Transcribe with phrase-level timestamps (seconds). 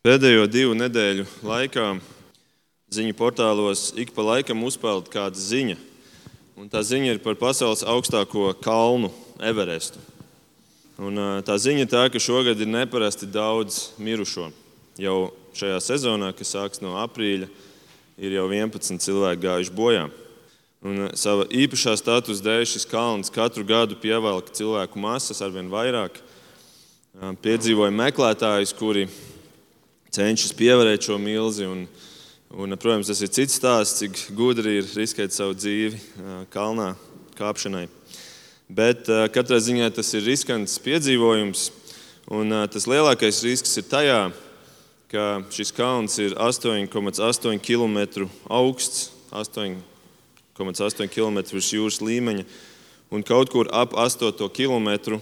[0.00, 1.90] Pēdējo divu nedēļu laikā
[2.88, 5.74] ziņu portālos ik pa laikam uzpeld kāda ziņa.
[6.56, 9.10] Un tā ziņa ir par pasaules augstāko kalnu,
[9.44, 10.00] Everestu.
[10.96, 14.46] Un, tā ziņa ir tā, ka šogad ir neparasti daudz mirušo.
[14.96, 17.50] Jau šajā sezonā, kas sāksies no aprīļa,
[18.24, 20.06] ir jau 11 cilvēki gājuši bojā.
[20.80, 26.22] Un sava īpašā statusa dēļ šis kalns katru gadu pievelk cilvēku masas arvien vairāk.
[27.44, 29.10] Piedzīvoja meklētājus, kuri
[30.10, 31.66] cenšas pievarēt šo milzi.
[31.70, 31.86] Un,
[32.50, 36.00] un, protams, tas ir cits stāsts, cik gudri ir riskēt savu dzīvi
[36.52, 36.92] kalnā
[37.38, 37.86] kāpšanai.
[38.70, 41.70] Bet katrā ziņā tas ir riskants piedzīvojums.
[42.30, 44.18] Un tas lielākais risks ir tajā,
[45.10, 52.46] ka šis kalns ir 8,8 km augsts, 8,8 km virs jūras līmeņa.
[53.10, 55.18] Un kaut kur ap 8 km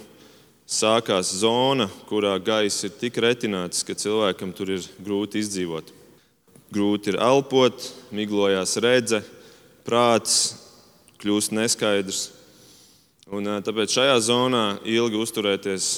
[0.68, 5.95] sākās zona, kurā gaiss ir tik retināts, ka cilvēkam tur ir grūti izdzīvot.
[6.68, 9.23] Grūti ir elpot, miglojās redze,
[9.88, 10.59] prāts
[11.23, 12.26] kļūst neskaidrs.
[13.32, 15.88] Un, tāpēc šajā zonā ilgi uzturēties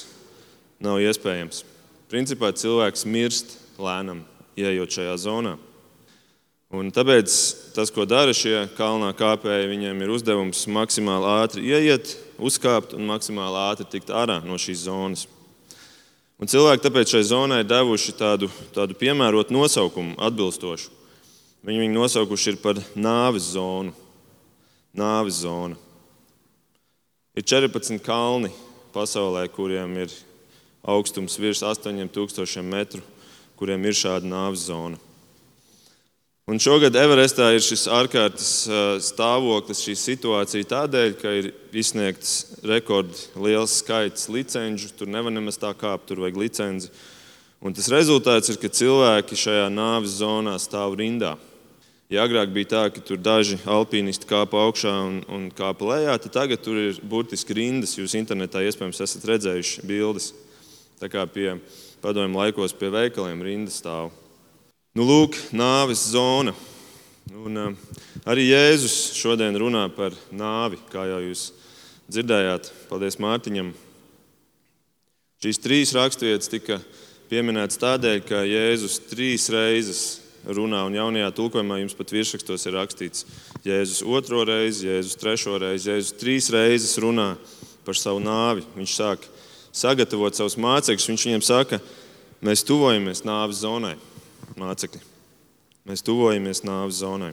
[0.82, 1.64] nav iespējams.
[2.10, 4.22] Principā cilvēks mirst lēnam,
[4.58, 5.56] ieejot šajā zonā.
[6.70, 7.34] Un tāpēc
[7.74, 13.60] tas, ko dara šie kalnā kāpēji, viņiem ir uzdevums maksimāli ātri ieiet, uzkāpt un maksimāli
[13.68, 15.26] ātri tikt ārā no šīs zonas.
[16.40, 20.88] Un cilvēki tāpēc šai zonai devuši tādu, tādu piemērotu nosaukumu, atbilstošu.
[21.68, 23.92] Viņi viņu nosaukuši par nāves zonu.
[24.96, 25.76] Nāves zona.
[27.36, 28.48] Ir 14 kalni
[28.94, 30.14] pasaulē, kuriem ir
[30.82, 33.04] augstums virs 8000 metru,
[33.60, 34.96] kuriem ir šāda nāves zona.
[36.50, 38.48] Un šogad Everestā ir šis ārkārtas
[39.06, 41.46] stāvoklis, šī situācija tādēļ, ka ir
[41.78, 44.88] izsniegts rekordliels skaits licenču.
[44.98, 46.88] Tur nevar nemaz tā kāpt, tur vajag licenci.
[47.62, 51.36] Un tas rezultāts ir, ka cilvēki šajā nāves zonā stāv rindā.
[52.10, 56.34] Ja agrāk bija tā, ka tur daži alpīnisti kāpa augšā un, un kāpa lejā, tad
[56.34, 57.94] tagad tur ir burtiski rindas.
[58.00, 60.32] Jūs internetā iespējams esat redzējuši bildes.
[60.98, 61.60] Tā kā pie
[62.02, 64.10] padomju laikos pie veikaliem rindas stāv.
[64.90, 66.50] Nu, lūk, nāves zona.
[67.30, 71.44] Un, uh, arī Jēzus šodien runā par nāvi, kā jau jūs
[72.10, 72.72] dzirdējāt.
[72.88, 73.68] Paldies Mārtiņam.
[75.46, 76.80] Šīs trīs raksturvietas tika
[77.30, 80.02] pieminētas tādēļ, ka Jēzus trīs reizes
[80.58, 83.30] runā, un jaunajā tulkojumā jums pat virsrakstos ir rakstīts
[83.62, 87.36] Jēzus otro reizi, Jēzus trešo reizi, Jēzus trīs reizes runā
[87.86, 88.66] par savu nāvi.
[88.74, 89.30] Viņš sāk
[89.70, 91.84] sagatavot savus mācekļus, viņš viņiem saka,
[92.42, 94.00] mēs tuvojamies nāves zonai
[94.60, 95.00] mācekļi.
[95.88, 97.32] Mēs tuvojamies nāves zonai.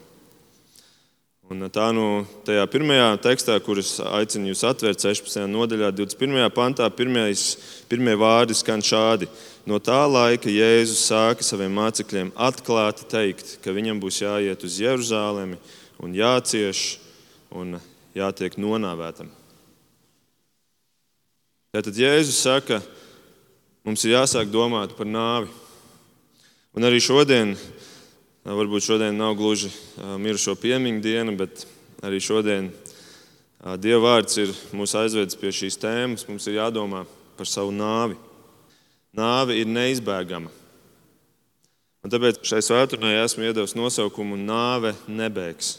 [1.48, 5.46] Un tā nu tajā pirmajā tekstā, kurus aicinu jūs atvērt 16.
[5.48, 6.44] nodaļā, 21.
[6.52, 7.54] pantā, pirmais,
[7.88, 9.30] pirmie vārdi skan šādi.
[9.68, 15.56] No tā laika Jēzus sāka saviem mācekļiem atklāti teikt, ka viņam būs jāiet uz Jeruzalemi
[16.04, 16.98] un jācieš
[17.56, 17.78] un
[18.16, 19.32] jātiek nonāvētam.
[21.72, 22.82] Tātad Jēzus saka,
[23.88, 25.66] mums ir jāsāk domāt par nāvi.
[26.78, 27.56] Un arī šodien,
[28.46, 31.64] varbūt šodien nav gluži mirušo piemiņu diena, bet
[32.06, 32.70] arī šodien
[33.82, 36.28] Dieva vārds ir mūs aizvedis pie šīs tēmas.
[36.30, 37.02] Mums ir jādomā
[37.40, 38.14] par savu nāvi.
[39.18, 40.54] Nāve ir neizbēgama.
[42.06, 45.74] Un tāpēc šai svētdienai esmu iedevis nosaukumu Nāve nebēgs.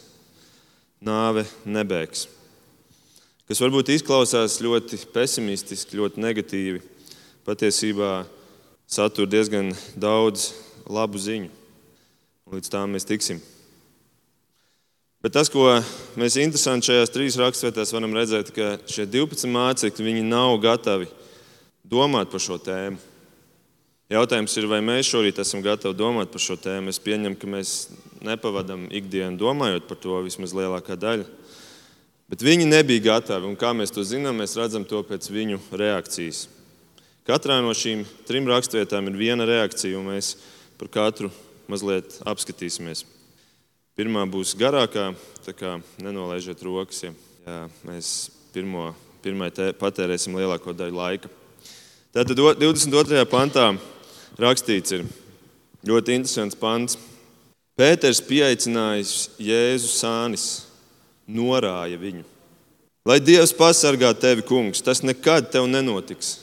[0.99, 2.27] Nāve nebēgs.
[3.47, 6.83] Kas varbūt izklausās ļoti pesimistiski, ļoti negatīvi.
[7.47, 8.25] Patiesībā
[8.91, 10.51] satur diezgan daudz
[10.89, 11.53] labu ziņu.
[12.49, 13.41] Līdz tam mēs tiksim.
[15.19, 15.67] Bet tas, ko
[16.19, 21.09] mēs interesanti šajās trīs raksturvietās varam redzēt, ka šie 12 mācekļi nav gatavi
[21.83, 23.01] domāt par šo tēmu.
[24.09, 26.89] Jautājums ir, vai mēs šorīt esam gatavi domāt par šo tēmu.
[26.89, 27.73] Es pieņemu, ka mēs
[28.25, 31.27] nepavadām ikdienu domājot par to vismaz lielākā daļa.
[32.29, 36.47] Bet viņi nebija gatavi, un kā mēs to zinām, mēs redzam to pēc viņu reakcijas.
[37.29, 40.37] Katrā no šīm trim raksturvietām ir viena reakcija, un mēs
[40.79, 41.31] Par katru
[41.67, 43.03] mazliet apskatīsimies.
[43.99, 45.09] Pirmā būs garākā,
[45.43, 47.11] tā kā nenolaižiet rokas, ja,
[47.43, 48.93] ja mēs pirmo,
[49.25, 51.33] pirmai patērēsim lielāko daļu laika.
[52.15, 53.25] Tātad 22.
[53.27, 53.73] pantā
[54.39, 55.05] rakstīts ir
[55.87, 56.95] ļoti interesants pants.
[57.79, 60.49] Pēters pieaicinājis Jēzu sānis,
[61.27, 62.25] norāja viņu.
[63.07, 66.37] Lai Dievs pasargā tevi, kungs, tas nekad tev nenotiks.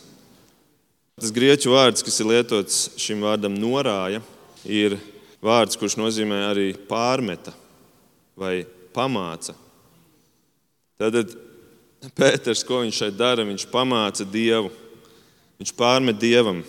[1.15, 4.19] Tas grieķu vārds, kas ir lietots šim vārdam norāja,
[4.67, 4.97] ir
[5.43, 7.53] vārds, kurš nozīmē arī pārmeta
[8.35, 8.65] vai
[8.95, 9.55] pamāca.
[10.99, 11.35] Tad
[12.13, 14.69] Pēters, ko viņš šeit dara, viņš pamāca Dievu.
[15.57, 16.59] Viņš pārmet Dievam.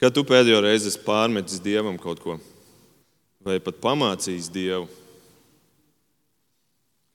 [0.00, 2.34] Kad tu pēdējo reizi esi pārmetis dievam kaut ko,
[3.40, 4.90] vai pat pamācījis dievu,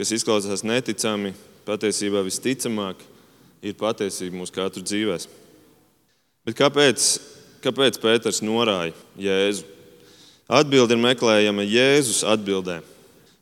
[0.01, 1.35] kas izklausās neticami,
[1.67, 3.03] patiesībā visticamāk
[3.61, 5.37] ir patiesība mūsu katru dzīvēm.
[6.47, 7.09] Bet kāpēc,
[7.61, 9.67] kāpēc Pēters norāja Jēzu?
[10.51, 12.81] Atbilde ir meklējama Jēzus atbildē.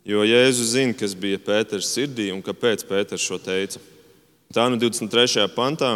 [0.05, 3.81] Jo Jēzus zina, kas bija Pēters sirdī un kāpēc Pēters šo teica.
[4.53, 5.47] Tā nu 23.
[5.55, 5.95] pantā.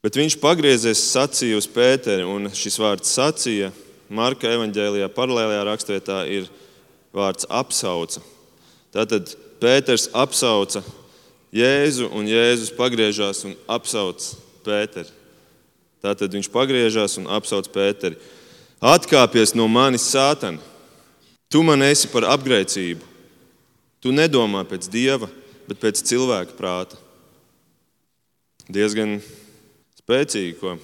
[0.00, 3.68] Bet viņš pagriezies, sacīja uz Pēteri, un šis vārds sacīja
[4.10, 6.48] Marka evanģēlijā, paralēlajā rakstvietā ir
[7.14, 8.22] vārds apsauca.
[8.94, 10.82] Tātad Pēters apsauca
[11.52, 14.32] Jēzu, un Jēzus pagriežās un apsauc
[14.64, 15.19] Pēteri.
[16.00, 18.16] Tātad viņš pagriežās un apsauc Pēteri.
[18.80, 20.62] Atkāpies no manis, Sātana!
[21.50, 23.02] Tu man esi par apgrēcību.
[24.00, 25.26] Tu nedomā pēc dieva,
[25.66, 26.96] bet pēc cilvēka prāta.
[28.70, 29.18] Diezgan
[29.98, 30.76] spēcīgi, ko.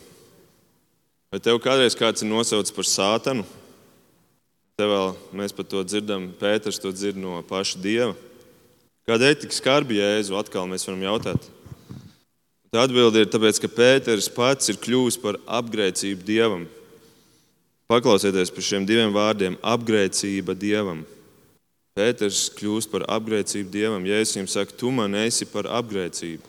[1.30, 3.46] Vai tev kādreiz kāds ir nosaucis par sātanu?
[4.76, 8.12] Te vēl mēs par to dzirdam, Pēters to dzird no paša dieva.
[9.06, 11.46] Kādēļ tik skarbi jēzu atkal mēs varam jautāt?
[12.76, 16.66] Tā atbilde ir tāpēc, ka Pēters pats ir kļuvis par apgrēcību dievam.
[17.88, 21.06] Paklausieties par šiem diviem vārdiem- apgrēcība dievam.
[21.96, 24.04] Pēters kļūst par apgrēcību dievam.
[24.04, 26.44] Jēzus jums saka, tu man esi par apgrēcību.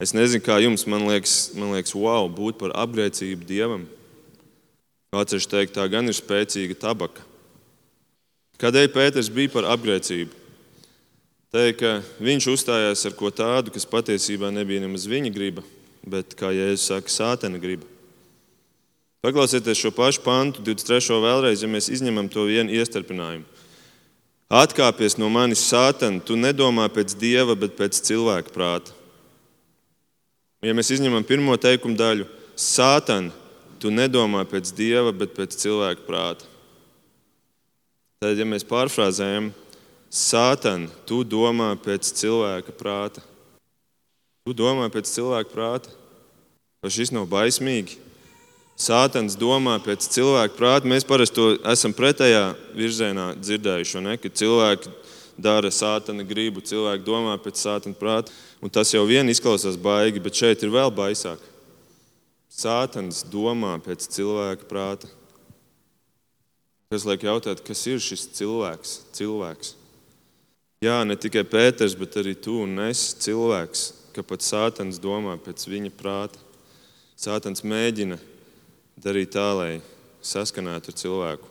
[0.00, 3.86] Es nezinu, kā jums, man liekas, man liekas wow, būt par apgrēcību dievam.
[5.14, 7.22] Kāds ir teikt, tā gan ir spēcīga tabaka.
[8.58, 10.39] Kādēļ Pēters bija par apgrēcību?
[11.50, 15.64] Teikt, ka viņš uzstājās ar ko tādu, kas patiesībā nebija nemaz viņa griba,
[16.06, 17.88] bet, kā Jēzus saka, sātena griba.
[19.20, 21.18] Paklausieties šo pašu pantu, 23.
[21.20, 23.44] vēlreiz, ja mēs izņemam to vienu iestarpinājumu.
[24.50, 28.94] Atkāpies no manis, sātana, tu nedomā pēc dieva, bet pēc cilvēka prāta.
[30.62, 33.34] Ja mēs izņemam pirmo teikumu daļu, sātana,
[33.82, 36.46] tu nedomā pēc dieva, bet pēc cilvēka prāta.
[38.22, 39.50] Tad, ja mēs pārfrāzējam,
[40.10, 43.22] sātana, tu domā pēc cilvēka prāta.
[44.44, 45.92] Tu domā pēc cilvēka prāta.
[46.82, 47.98] Vai šis nav baismīgi?
[48.80, 50.88] Sātans domā pēc cilvēka prāta.
[50.88, 54.16] Mēs parasti to esam pretējā virzienā dzirdējuši, ne?
[54.16, 54.94] ka cilvēki
[55.40, 58.32] dara sātana gribu, cilvēki domā pēc sātana prāta.
[58.60, 61.42] Un tas jau vien izklausās baigi, bet šeit ir vēl baisāk.
[62.50, 65.12] Sātans domā pēc cilvēka prāta.
[66.90, 68.96] Es lieku jautāt, kas ir šis cilvēks?
[69.14, 69.76] cilvēks?
[70.80, 73.80] Jā, ne tikai Pēters, bet arī tu un es cilvēks,
[74.16, 76.40] ka pat Sātans domā pēc viņa prāta.
[77.20, 78.16] Sātans mēģina
[78.96, 79.74] darīt tā, lai
[80.24, 81.50] saskanētu ar cilvēku.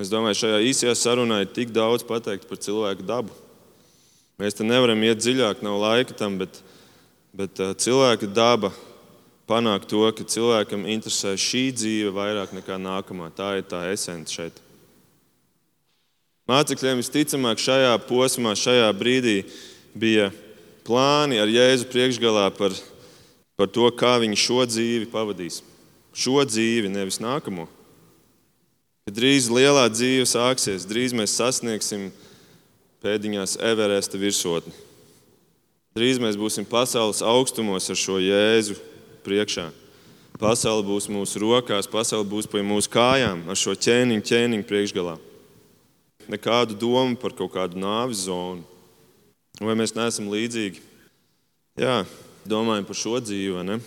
[0.00, 3.36] Es domāju, šajā īsajā sarunā ir tik daudz pateikt par cilvēku dabu.
[4.40, 6.62] Mēs te nevaram iet dziļāk, nav laika tam, bet,
[7.36, 8.72] bet cilvēka daba
[9.44, 13.28] panāk to, ka cilvēkam interesē šī dzīve vairāk nekā nākamā.
[13.36, 14.56] Tā ir tā esence šeit.
[16.52, 19.38] Mācekļiem visticamāk šajā posmā, šajā brīdī
[19.96, 20.28] bija
[20.84, 22.76] plāni ar Jēzu priekšgalā par,
[23.56, 25.62] par to, kā viņi šo dzīvi pavadīs
[26.12, 27.66] šo dzīvi, nevis nākamo.
[29.06, 32.10] Kad drīz lielā dzīve sāksies, drīz mēs sasniegsim
[33.02, 34.74] pēdiņās Everesta virsotni.
[35.96, 38.78] Drīz mēs būsim pasaules augstumos ar šo jēzu
[39.26, 39.68] priekšā.
[40.40, 45.18] Pasaule būs mūsu rokās, pasaule būs pie mūsu kājām, ar šo ķēniņu, ķēniņu priekšgalā.
[46.30, 48.62] Nekādu domu par kaut kādu nāves zonu.
[49.62, 50.80] Vai mēs neesam līdzīgi?
[51.80, 52.02] Jā,
[52.48, 53.78] domājam par šo dzīvi, ne?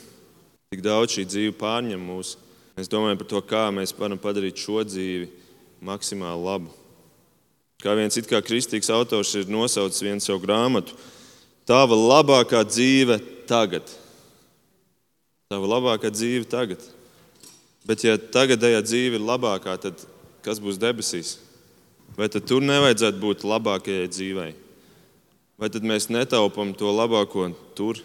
[0.73, 2.35] Tik daudz šī dzīve pārņem mūs.
[2.75, 5.29] Mēs domājam par to, kā mēs varam padarīt šo dzīvi
[5.85, 6.71] maksimāli labu.
[7.83, 10.95] Kā viens it kā kristīgs autors ir nosaucis vienu savu grāmatu,
[11.65, 13.17] Tava labākā dzīve
[13.49, 13.89] tagad.
[15.49, 16.81] Tava labākā dzīve tagad.
[17.85, 20.03] Bet, ja tagadējā dzīve ir labākā, tad
[20.45, 21.39] kas būs debesīs?
[22.15, 24.51] Vai tad tur nevajadzētu būt labākajai dzīvei?
[25.59, 27.99] Vai tad mēs netaupām to labāko tur?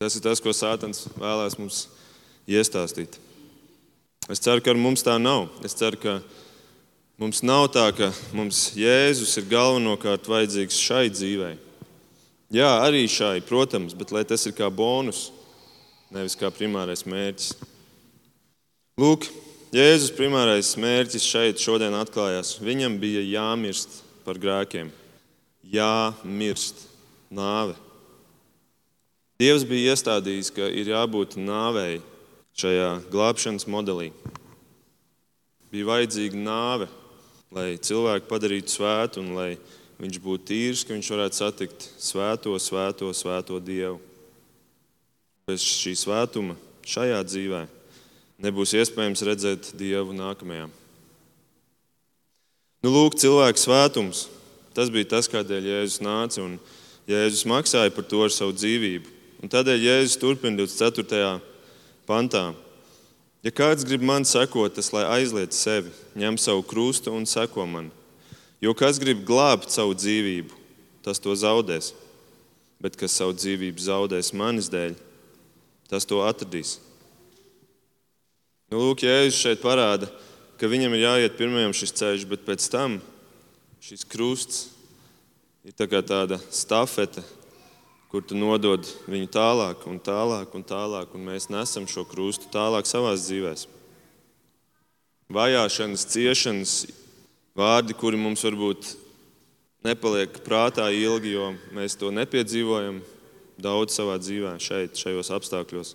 [0.00, 1.86] Tas ir tas, ko Sātans vēlēs mums
[2.50, 3.18] iestāstīt.
[4.32, 5.48] Es ceru, ka ar mums tā nav.
[5.66, 6.14] Es ceru, ka
[7.20, 11.54] mums nav tā, ka mums Jēzus ir galvenokārt vajadzīgs šai dzīvei.
[12.52, 15.30] Jā, arī šai, protams, bet lai tas ir kā bonus,
[16.12, 17.54] nevis kā primārais mērķis.
[19.00, 19.24] Lūk,
[19.72, 22.58] Jēzus primārais mērķis šeit šodien atklājās.
[22.60, 24.90] Viņam bija jāmirst par grēkiem,
[25.64, 26.82] jāmirst
[27.32, 27.72] nāve.
[29.40, 32.02] Dievs bija iestādījis, ka ir jābūt nāvei
[32.52, 34.10] šajā glābšanas modelī.
[35.72, 36.92] Bija vajadzīga nāve,
[37.48, 39.50] lai cilvēku padarītu svētu un lai
[40.04, 44.02] viņš būtu tīrs, ka viņš varētu satikt svēto, svēto, svēto Dievu.
[45.48, 47.68] Bez šī svētuma šajā dzīvē,
[48.42, 50.68] nebūs iespējams redzēt Dievu nākamajā.
[52.82, 54.26] Nu, lūk, cilvēku svētums.
[54.74, 56.56] Tas bija tas, kādēļ Jēzus nāca un
[57.06, 59.10] Jēzus maksāja par to ar savu dzīvību.
[59.42, 61.38] Un tādēļ Jēzus turpina 24.
[62.08, 62.50] pantā.
[63.42, 67.90] Ja kāds grib man sekot, tas lai aizliet sevi, ņem savu krustu un seko man.
[68.62, 70.54] Jo kas grib glābt savu dzīvību,
[71.02, 71.90] tas to zaudēs.
[72.82, 74.94] Bet kas savu dzīvību zaudēs manis dēļ,
[75.90, 76.78] tas to atradīs.
[78.72, 80.06] Nu, lūk, Jēzus šeit parāda,
[80.56, 82.94] ka viņam ir jāiet pirmajam šis ceļš, bet pēc tam
[83.84, 84.62] šis krusts
[85.68, 87.20] ir tā tāda stafete,
[88.08, 92.88] kur tu nodod viņu tālāk un tālāk un tālāk, un mēs nesam šo krustu tālāk
[92.88, 93.52] savā dzīvē.
[95.36, 96.76] Vajāšanas, ciešanas,
[97.52, 98.94] vārdi, kuri mums varbūt
[99.84, 103.04] nepaliek prātā ilgi, jo mēs to nepiedzīvojam
[103.60, 105.92] daudz savā dzīvē, šeit, šajos apstākļos.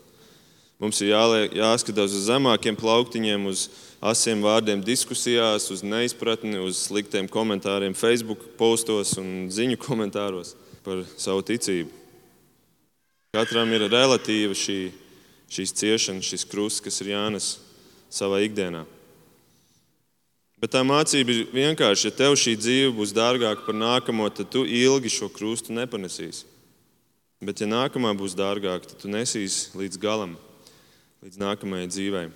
[0.77, 3.63] Mums ir jāliek, jāskatās uz zemākiem plauktiņiem, uz
[3.98, 10.53] asiem vārdiem diskusijās, uz neizpratni, uz sliktiem komentāriem, Facebook postos un ziņu komentāros
[10.86, 11.89] par savu ticību.
[13.34, 14.91] Katram ir relatīva šī,
[15.50, 17.50] šīs ciešanas, šis krusts, kas ir jānes
[18.13, 18.86] savā ikdienā.
[20.62, 24.63] Bet tā mācība ir vienkārši, ja tev šī dzīve būs dārgāka par nākamo, tad tu
[24.65, 26.46] ilgi šo krustu nepanesīsi.
[27.46, 30.34] Bet, ja nākamā būs dārgāka, tad tu nesīsi līdz galam,
[31.25, 32.27] līdz nākamajai dzīvei.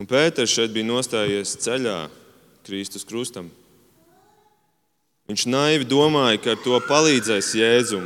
[0.00, 1.98] Un Pēters šeit bija nostājies ceļā
[2.66, 3.50] Kristus krustam.
[5.30, 8.04] Viņš naivi domāja, ka ar to palīdzēs Jēzum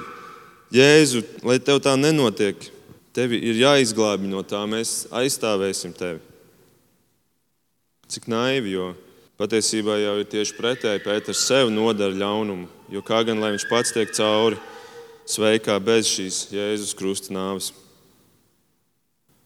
[0.68, 2.60] Jēzu, lai tev tā nenotiek,
[3.16, 6.20] tevi ir jāizglābj no tā, mēs aizstāvēsim tevi.
[8.08, 8.90] Cik naivi, jo
[9.40, 11.04] patiesībā jau ir tieši pretēji.
[11.04, 14.60] Pēters sev nodara ļaunumu, jo kā gan lai viņš pats tiek cauri
[15.28, 17.72] sveikā bez šīs Jēzus krusta nāves.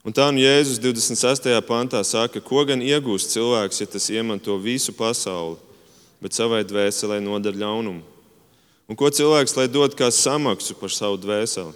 [0.03, 1.47] Un tā nu Jēzus 26.
[1.63, 5.61] pantā saka, ko gan iegūst cilvēks, ja tas iemanto visu pasauli,
[6.19, 8.03] bet savai dvēselē nodara ļaunumu.
[8.91, 11.71] Un ko cilvēks lai dod kā samaksu par savu dvēseli?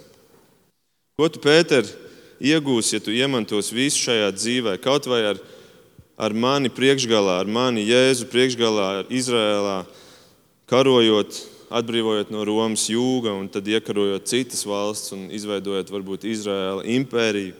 [1.15, 1.87] Ko tu, Pēter,
[2.43, 5.39] iegūsi, ja tu iemantos visu šajā dzīvē, kaut vai ar,
[6.19, 9.77] ar mani priekšgalā, ar mani Jēzu priekšgalā, ar Izrēlā,
[10.67, 11.39] karojot,
[11.79, 17.55] atbrīvojot no Romas jūga un tad iekarojot citas valsts un izveidojot varbūt Izraēla impēriju,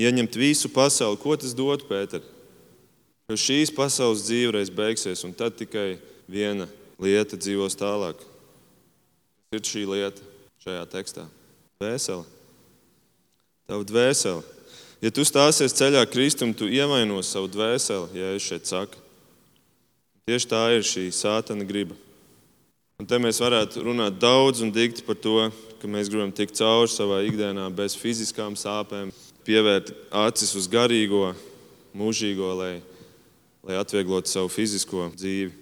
[0.00, 1.18] ieņemt visu pasauli.
[1.20, 2.24] Ko tas dod, Pēter?
[3.30, 6.66] Ka šīs pasaules dzīvreiz beigsies, un tad tikai viena
[7.00, 8.24] lieta dzīvos tālāk
[9.54, 10.24] ir šī lieta
[10.64, 11.26] šajā tekstā?
[11.80, 12.26] Dvēsele.
[13.70, 14.42] Tava dvēsele.
[15.00, 18.98] Ja tu stāsies ceļā kristum, tu ievainos savu dvēseli, ja es šeit saku.
[20.28, 21.96] Tieši tā ir šī sātana griba.
[23.00, 25.48] Un te mēs varētu runāt daudz un dikti par to,
[25.80, 29.08] ka mēs gribam tikt cauri savā ikdienā bez fiziskām sāpēm,
[29.46, 31.32] pievērt acis uz garīgo,
[31.96, 32.74] mūžīgo, lai,
[33.66, 35.52] lai atvieglotu savu fizisko dzīvi.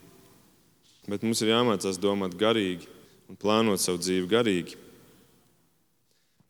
[1.08, 2.88] Bet mums ir jāmācās domāt garīgi
[3.28, 4.76] un plānot savu dzīvi garīgi.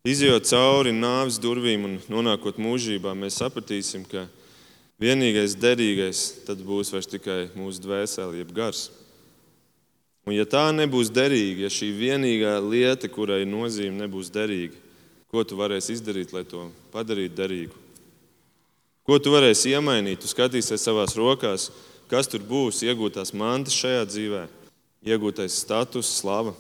[0.09, 4.25] Izejot cauri nāves durvīm un nonākot mūžībā, mēs sapratīsim, ka
[5.03, 8.89] vienīgais derīgais tad būs tikai mūsu dvēsele, jeb gars.
[10.29, 14.77] Un ja tā nebūs derīga, ja šī vienīgā lieta, kurai nozīme, nebūs derīga,
[15.33, 17.85] ko tu varēsi izdarīt, lai to padarītu derīgu?
[19.09, 20.21] Ko tu varēsi iemainīt?
[20.23, 21.71] Tu skatīsies savās rokās,
[22.11, 24.47] kas tur būs, iegūtās mantas šajā dzīvē,
[25.09, 26.57] iegūtais status, slava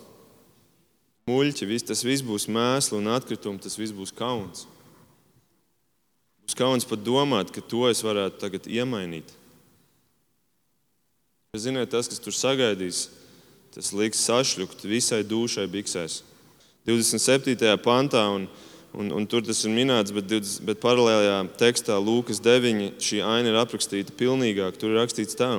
[1.28, 4.64] muļķi, viss, tas viss būs mēsli un atkritumi, tas viss būs kauns.
[6.44, 9.34] Būs kauns pat domāt, ka to es varētu tagad iemainīt.
[11.52, 13.08] Bet, ziniet, tas, kas tur sagaidīs,
[13.75, 16.22] tas liks sašļukt visai dušai biksēs.
[16.88, 17.76] 27.
[17.85, 18.47] pantā, un,
[18.97, 23.52] un, un tur tas ir minēts, bet, 20, bet paralēlajā tekstā Lūkas 9 šī aina
[23.52, 24.78] ir aprakstīta pilnīgāk.
[24.80, 25.59] Tur ir rakstīts tā,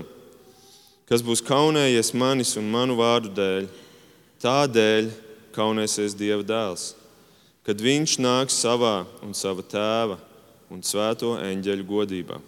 [1.10, 3.70] kas būs kaunējies manis un manu vārdu dēļ,
[4.42, 5.12] tādēļ
[5.54, 6.94] kaunēsies Dieva dēls,
[7.68, 10.18] kad viņš nāks savā un sava tēva
[10.74, 12.42] un svēto eņģeļu godībā.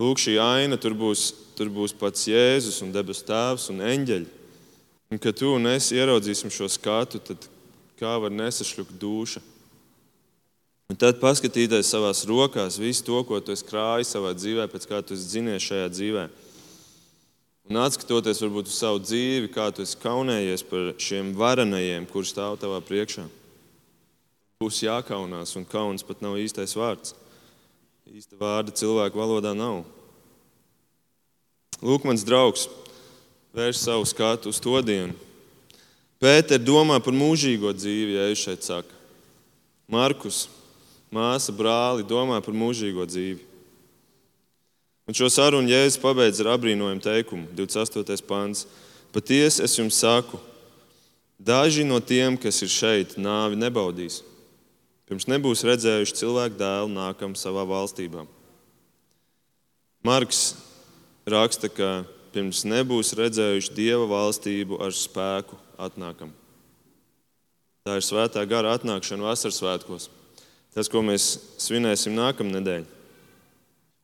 [0.00, 4.41] Lūk, šī aina tur būs, tur būs pats Jēzus un debesu tēvs un eņģeļi.
[5.12, 7.44] Un, kad tu un es ieraudzīsim šo skatu, tad
[8.00, 9.42] kā var nesašļukt duša?
[10.88, 15.02] Un tad paskatīties savā rokās visu to, ko tu esi krājis savā dzīvē, pēc kā
[15.04, 16.40] tu esi dzinies šajā dzīvēm
[17.70, 22.58] Un atskatoties varbūt uz savu dzīvi, kā tu esi kaunējies par šiem varenajiem, kurš stāv
[22.60, 23.28] tavā priekšā,
[24.60, 27.14] būs jākaunās, un kauns pat nav īstais vārds.
[28.12, 29.86] Īsta vārda cilvēku valodā nav.
[31.82, 32.66] Lūk, mans draugs,
[33.52, 35.14] vērš savu skatu uz to dienu.
[36.22, 38.94] Pēter domā par mūžīgo dzīvi, ja es šeit saku.
[39.90, 40.46] Markus
[41.12, 43.42] māsa, brāli domā par mūžīgo dzīvi.
[45.10, 48.22] Un šo sarunu Jēzus pabeidz ar apbrīnojumu teikumu, 28.
[48.24, 48.64] pāns.
[49.12, 50.38] Patiesi es jums saku,
[51.42, 54.22] daži no tiem, kas ir šeit, nāvi nebaudīs,
[55.10, 58.24] pirms nebūs redzējuši cilvēku dēlu nākam savā valstībā.
[60.06, 60.54] Marks
[61.28, 61.90] raksta, ka
[62.32, 66.32] pirms nebūs redzējuši dieva valstību ar spēku atnākam.
[67.82, 70.08] Tā ir svētā gara atnākšana vasaras svētkos.
[70.72, 72.86] Tas, ko mēs svinēsim nākamnedēļ.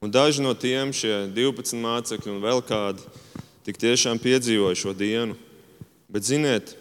[0.05, 3.07] Un daži no tiem, šie 12 mācekļi un vēl kādi,
[3.67, 5.39] tik tiešām piedzīvoja šo dienu.
[6.11, 6.75] Bet ziniet,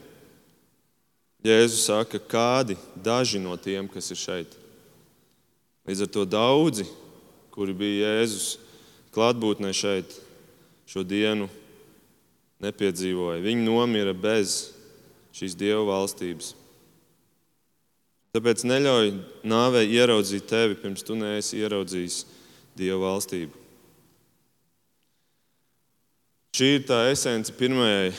[1.46, 4.58] Jēzus saka, kādi daži no tiem, kas ir šeit.
[5.88, 6.88] Līdz ar to daudzi,
[7.56, 8.58] kuri bija Jēzus
[9.16, 10.18] klātbūtnē šeit,
[10.88, 11.50] šo dienu
[12.64, 13.44] nepiedzīvoja.
[13.44, 14.58] Viņi nomira bez
[15.38, 16.54] šīs Dieva valstības.
[18.36, 19.14] Tāpēc neļauj
[19.48, 22.24] nāvei ieraudzīt tevi, pirms tu neesi ieraudzījis
[22.78, 23.66] Dieva valstību.
[26.58, 28.10] Šī ir tā esence pirmajai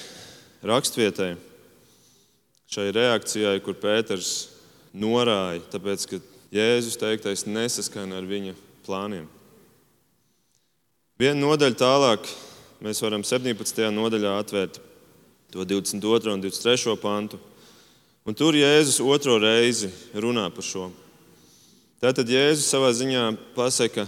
[0.69, 1.33] raksturvietai,
[2.71, 4.33] šai reakcijai, kur Pēters
[4.95, 6.21] norāja, tāpēc ka
[6.55, 8.55] Jēzus teiktais nesaskana ar viņa
[8.87, 9.27] plāniem.
[11.19, 12.31] Vienu nodaļu tālāk
[12.85, 13.83] mēs varam 17.
[13.95, 14.79] nodaļā atvērt
[15.51, 16.35] to 22.
[16.35, 16.95] un 23.
[17.01, 17.41] pantu.
[18.29, 20.91] Un tur Jēzus otro reizi runā par šo.
[22.03, 23.25] Tātad Jēzus savā ziņā
[23.57, 24.05] pasaka,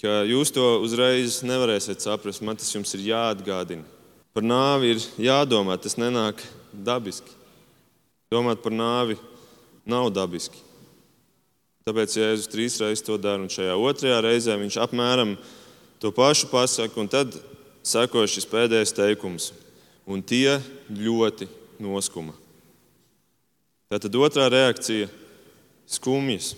[0.00, 2.42] ka jūs to uzreiz nevarēsiet saprast.
[2.42, 3.84] Man tas jums ir jāatgādina.
[4.32, 6.40] Par nāvi ir jādomā, tas nenāk
[6.72, 7.36] dabiski.
[8.32, 9.18] Domāt par nāvi
[9.84, 10.58] nav dabiski.
[11.86, 15.36] Tāpēc Jēzus trīs reizes to dara, un šajā otrajā reizē viņš apmēram
[16.00, 17.36] to pašu pasaka, un tad
[17.82, 19.50] seko šis pēdējais teikums.
[20.06, 20.58] Un tie
[20.90, 21.46] ļoti
[21.82, 22.34] noskuma.
[23.92, 25.08] Tātad otrā reakcija-
[25.96, 26.54] skumjas.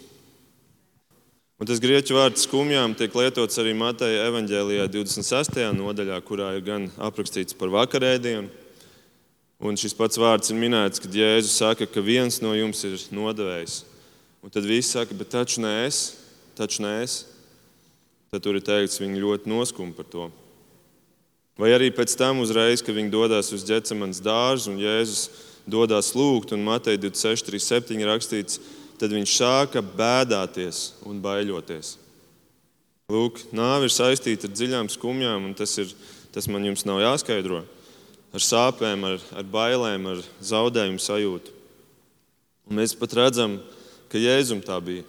[1.59, 5.73] Un tas grieķu vārds skumjām tiek lietots arī Mateja evanģēlijā 26.
[5.73, 8.51] nodaļā, kurā ir gan aprakstīts par vakarēdienu.
[9.61, 13.85] Un šis pats vārds ir minēts, kad Jēzus saka, ka viens no jums ir nodevējs.
[14.42, 16.18] Un tad viss saka, bet taču nē, es,
[16.55, 17.25] taču nē, es.
[18.31, 20.31] Tad tur ir teikts, viņi ļoti noskuma par to.
[21.59, 25.29] Vai arī pēc tam, uzreiz, kad viņi dodas uz ģecemanas dārzu un Jēzus
[25.71, 28.59] dodas lūgt, un Matei 26, 37 rakstīts,
[28.99, 31.95] tad viņš sāka bēdāties un baiļoties.
[33.12, 35.95] Lūk, nāve ir saistīta ar dziļām skumjām, un tas, ir,
[36.35, 37.62] tas man jums nav jāskaidro.
[38.35, 41.55] Ar sāpēm, ar, ar bailēm, ar zaudējumu sajūtu.
[42.67, 43.61] Un mēs pat redzam,
[44.11, 45.05] ka Jēzum tā bija.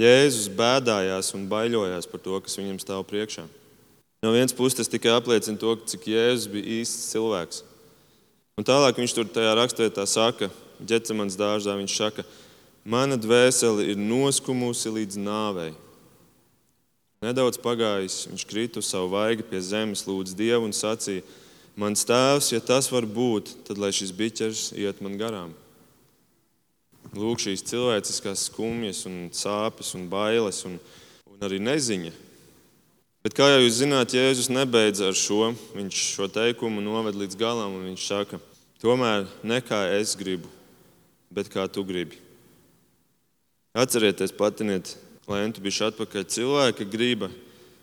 [0.00, 3.44] Jēzus bēdājās un bailojās par to, kas viņam stāv priekšā.
[4.20, 7.62] No vienas puses tas tikai apliecina to, cik Jēzus bija īsts cilvēks.
[8.60, 10.50] Un tālāk viņš tur tajā rakstvietā saka,
[10.84, 12.24] ģecamans dārzā, viņš saka,
[12.84, 15.70] mana dvēsele ir noskumusi līdz nāvei.
[17.24, 21.24] Nedaudz pagājis, viņš krita uz savu vaigu pie zemes, lūdza Dievu un sacīja:
[21.80, 25.52] Mans tēvs, ja tas var būt, tad lai šis biķers iet man garām.
[27.16, 30.76] Lūk, šīs cilvēciskās skumjas, un sāpes un bailes un,
[31.24, 32.12] un arī neziņa.
[33.20, 35.50] Bet, kā jau jūs zināt, Jēzus nebeidz ar šo.
[35.76, 38.38] Viņš šo teikumu noved līdz galam, un viņš saka,
[38.80, 40.48] tomēr ne kā es gribu,
[41.28, 42.16] bet kā tu gribi.
[43.76, 44.94] Atcerieties, patiniet,
[45.28, 46.24] lēntu bišķi atpakaļ.
[46.32, 47.28] Cilvēka griba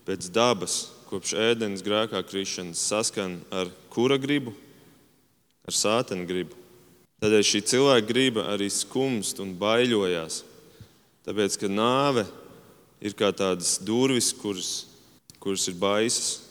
[0.08, 4.56] pēc dabas, kopš ēdienas grēkā krišanas, saskan ar kura gribu?
[5.70, 6.58] Ar sātena gribu.
[7.22, 10.42] Tādēļ šī cilvēka griba arī skumst un baiļojās.
[11.30, 12.26] Tāpēc, ka nāve
[12.98, 14.87] ir kā tādas durvis, kuras,
[15.42, 16.48] kuras ir baisas.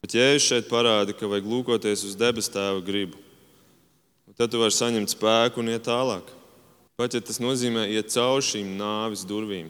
[0.00, 3.20] Bet Jēzus šeit parāda, ka vajag lūkoties uz debes tēva gribu.
[4.40, 6.24] Tad tu vari saņemt spēku un iet tālāk.
[6.96, 9.68] Pat ja tas nozīmē iet cauri šīm nāves durvīm.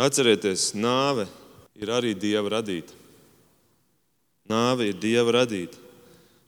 [0.00, 1.26] Atcerieties, nāve
[1.76, 2.96] ir arī dieva radīta.
[4.48, 5.76] Nāve ir dieva radīta.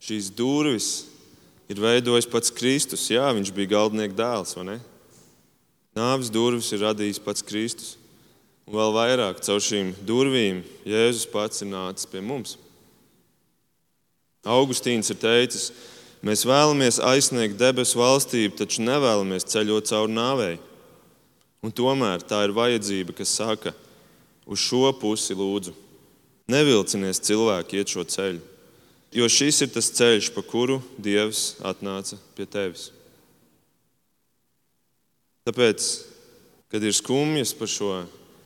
[0.01, 0.89] Šīs durvis
[1.69, 3.05] ir veidojis pats Kristus.
[3.13, 4.79] Jā, viņš bija galdnieka dēls, vai ne?
[5.97, 7.95] Nāves durvis ir radījis pats Kristus.
[8.65, 12.57] Un vēl vairāk caur šīm durvīm Jēzus pats ir nācis pie mums.
[14.45, 15.71] Augustīns ir teicis,
[16.25, 20.55] Mēs vēlamies aizsniegt debesu valstību, taču nevēlamies ceļot cauri nāvei.
[21.61, 23.75] Un tomēr tā ir vajadzība, kas saka,
[24.49, 25.75] uz šo pusi lūdzu.
[26.49, 28.41] Nevilcinies cilvēki iet šo ceļu,
[29.17, 32.89] jo šis ir tas ceļš, pa kuru Dievs atnāca pie tevis.
[35.45, 35.91] Tāpēc,
[36.73, 37.93] kad ir skumjas par šo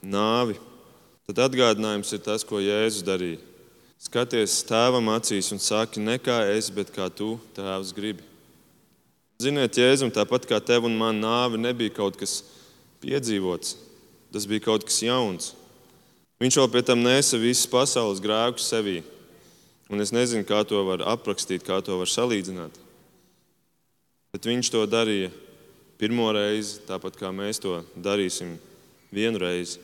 [0.08, 0.56] nāvi,
[1.28, 3.42] tad atgādinājums ir tas, ko Jēzus darīja.
[3.98, 8.24] Skaties tēvam acīs un saki, ne kā es, bet kā tu, tēvs, gribi.
[9.42, 12.40] Ziniet, Jēzum, tāpat kā tev un man nāve nebija kaut kas
[13.02, 13.76] piedzīvots.
[14.34, 15.52] Tas bija kaut kas jauns.
[16.42, 19.00] Viņš vēl pie tam nesa visas pasaules grēkus sevī.
[19.90, 22.74] Un es nezinu, kā to var aprakstīt, kā to var salīdzināt.
[24.34, 25.32] Bet viņš to darīja
[25.98, 28.56] pirmo reizi, tāpat kā mēs to darīsim
[29.10, 29.80] vienu reizi.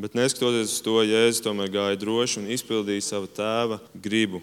[0.00, 4.40] Bet neskatoties uz to, Jēzus tomēr gāja droši un izpildīja savu tēva gribu.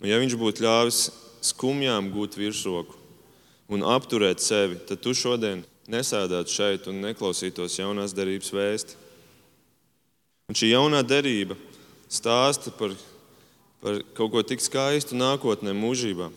[0.00, 1.00] Un ja viņš būtu ļāvis
[1.44, 2.96] skumjām gūt virsroku
[3.68, 8.96] un apturēt sevi, tad tu šodien nesēdētu šeit un neklausītos jaunās derības vēsti.
[10.48, 11.56] Un šī jaunā derība
[12.12, 12.92] stāsta par,
[13.80, 16.30] par kaut ko tik skaistu nākotnē, mūžībā.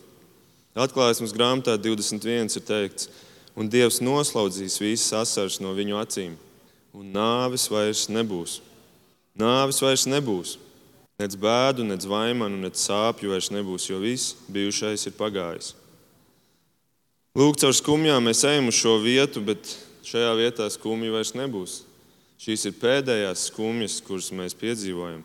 [0.78, 3.10] Atklāsmes grāmatā 21 ir teikts,
[3.58, 6.36] un Dievs noslaudzīs visas asaras no viņu acīm,
[6.96, 8.60] un nāves vairs nebūs.
[9.38, 10.58] Nāves vairs nebūs.
[11.18, 15.74] Nec bēdu, nec vaimanu, nec sāpju vairs nebūs, jo viss bijušais ir pagājis.
[17.38, 19.76] Lūk, caur skumjām mēs ejam uz šo vietu, bet
[20.08, 21.82] šajā vietā skumja vairs nebūs.
[22.42, 25.24] Šīs ir pēdējās skumjas, kuras mēs piedzīvojam.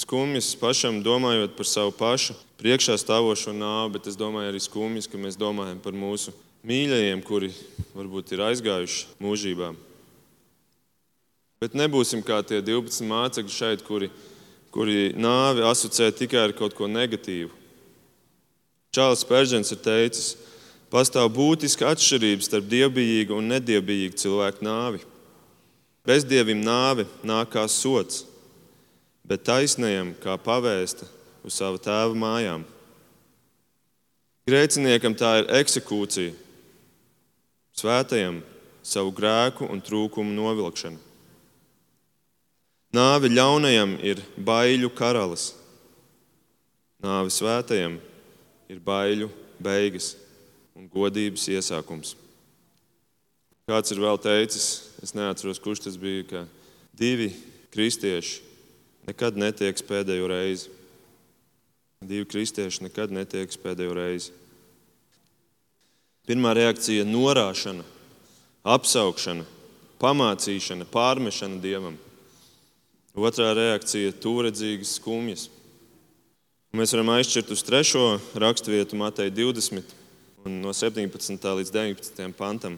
[0.00, 5.20] Skumjas pašam domājot par savu pašu priekšā stāvošo nāvi, bet es domāju arī skumjas, ka
[5.20, 6.32] mēs domājam par mūsu
[6.68, 7.52] mīļajiem, kuri
[7.96, 9.72] varbūt ir aizgājuši mūžībā.
[11.60, 14.10] Bet nebūsim kā tie 12 mācekļi šeit, kuri
[14.76, 17.48] kuri nāvi asociē tikai ar kaut ko negatīvu.
[18.92, 20.34] Čārlis Pēržens ir teicis,
[20.92, 25.00] pastāv būtiska atšķirība starp dievbijīgu un nedievbijīgu cilvēku nāvi.
[26.06, 28.26] Bezdievim nāve nāk kā sots,
[29.24, 31.08] bet taisnējam kā pavēsta
[31.46, 32.68] uz savu tēva mājām.
[34.46, 36.36] Grēciniekam tā ir eksekūcija,
[37.80, 38.44] svētajam
[38.84, 41.05] savu grēku un trūkumu novilkšana.
[42.96, 45.50] Nāve ļaunajam ir baiļu karalis,
[47.02, 47.98] nāve svētajam
[48.72, 49.28] ir baiļu
[49.60, 50.14] beigas
[50.76, 52.14] un godības iesākums.
[53.66, 54.68] Kāds ir vēl teicis,
[55.02, 56.42] es neatceros, kurš tas bija, ka
[56.96, 57.32] divi
[57.74, 58.40] kristieši
[59.10, 60.70] nekad netieks pēdējo reizi.
[62.06, 64.32] Divi kristieši nekad netieks pēdējo reizi.
[66.30, 67.84] Pirmā reakcija norāšana,
[68.76, 69.44] apsaukšana,
[70.02, 71.98] pamācīšana, pārmešana dievam.
[73.16, 75.46] Otrā reakcija tūredzīgas skumjas.
[76.76, 78.02] Mēs varam aizšķirt uz trešo
[78.36, 79.94] raksturvietu, Mateja 20,
[80.44, 81.46] no 17.
[81.60, 82.26] līdz 19.
[82.36, 82.76] pantam.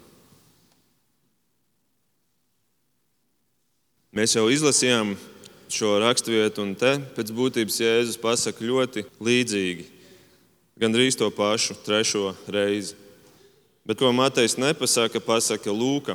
[4.15, 5.17] Mēs jau izlasījām
[5.75, 9.89] šo raksturvietu, un te pēc būtības Jēzus pasaka ļoti līdzīgi.
[10.79, 12.95] Gan arī to pašu, trešo reizi.
[13.83, 16.15] Bet ko Matejs nepasaka, pasaka Lūka,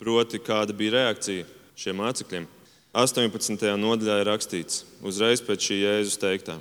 [0.00, 1.44] proti, kāda bija reakcija
[1.76, 2.48] šiem mācekļiem.
[2.92, 3.56] 18.
[3.80, 6.58] nodaļā ir rakstīts, uzreiz pēc šī Jēzus teiktā.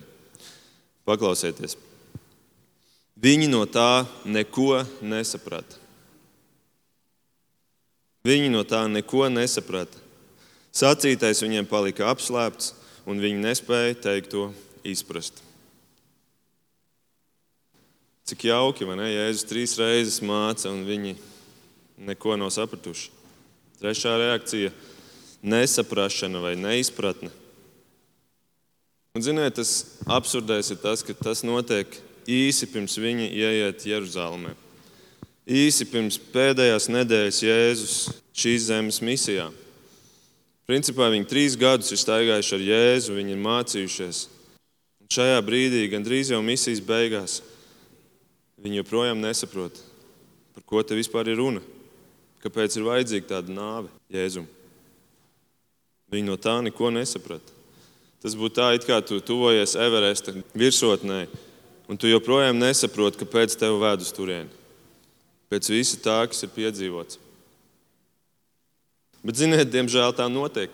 [1.04, 1.76] Paklausieties!
[3.22, 5.76] Viņi no tā neko nesaprata.
[8.24, 10.00] Viņi no tā neko nesaprata.
[10.72, 12.72] Sacītais viņiem palika apslēpts,
[13.04, 14.46] un viņi nespēja teikt to
[14.88, 15.41] izprast.
[18.30, 19.10] Cik jauki, vai ne?
[19.12, 21.17] Jēzus trīs reizes māca, un viņi
[22.08, 23.12] neko nav sapratuši.
[23.82, 24.72] Trešā reakcija
[25.41, 27.32] nesaprašana vai neizpratne.
[29.12, 31.97] Un, ziniet, tas absurdais ir tas, ka tas notiek
[32.30, 34.54] īsi pirms viņi ieiet Jeruzalemē.
[35.51, 37.95] Īsi pirms pēdējās nedēļas Jēzus
[38.38, 39.49] šīs zemes misijā.
[40.69, 44.21] Principā viņi trīs gadus ir staigājuši ar Jēzu, viņi ir mācījušies.
[45.04, 47.41] Un šajā brīdī, gandrīz jau misijas beigās,
[48.62, 49.82] viņi joprojām nesaprot,
[50.56, 51.65] par ko te vispār ir runa.
[52.41, 54.47] Kāpēc ir vajadzīga tāda nāve Jēzum?
[56.12, 57.60] Viņi no tā neko nesaprata.
[58.21, 61.24] Tas būtu tā, it kā tu tuvojies Everesta virsotnē,
[61.89, 64.52] un tu joprojām nesaproti, kāpēc tev ved uz turieni.
[65.52, 67.17] Pēc visa tā, kas ir piedzīvots.
[69.21, 70.74] Bet, ziniet, diemžēl tā notiek.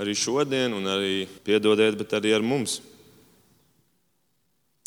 [0.00, 2.78] Arī šodien, un arī piedodiet, bet arī ar mums.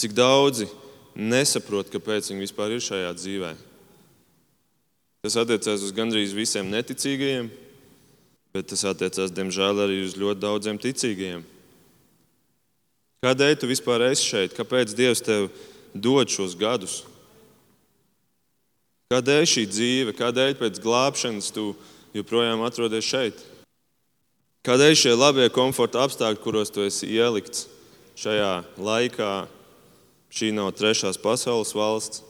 [0.01, 0.67] Cik daudzi
[1.13, 3.53] nesaprot, kāpēc viņi vispār ir šajā dzīvē.
[5.23, 7.51] Tas attiecās uz gandrīz visiem neticīgajiem,
[8.53, 11.41] bet tas attiecās, diemžēl, arī uz ļoti daudziem ticīgajiem.
[13.25, 14.53] Kādēļ tu vispār esi šeit?
[14.53, 15.47] Kāpēc Dievs tev
[15.95, 16.99] dod šos gadus?
[19.09, 21.71] Kādēļ šī dzīve, kādēļ pēc glābšanas tu
[22.13, 23.41] joprojām atrodies šeit?
[24.67, 27.65] Kādēļ šie labie komforta apstākļi, kuros tu esi ielikts
[28.21, 29.31] šajā laikā,
[30.29, 32.21] šī nav trešās pasaules valsts?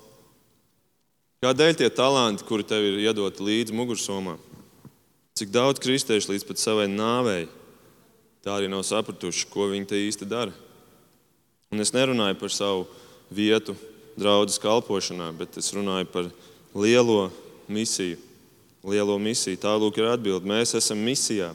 [1.44, 4.40] Kādēļ tie talanti, kuri tev ir iedoti līdzi mugursomā?
[5.34, 7.48] Cik daudz kristiešu līdz pat savai nāvei
[8.44, 10.52] tā arī nav sapratuši, ko viņi te īsti dara.
[11.74, 12.84] Un es nerunāju par savu
[13.34, 13.74] vietu
[14.20, 16.30] draudzes kalpošanā, bet es runāju par
[16.78, 17.32] lielo
[17.72, 18.20] misiju,
[18.86, 19.58] lielo misiju.
[19.58, 20.50] Tā lūk ir atbilde.
[20.50, 21.54] Mēs esam misijā.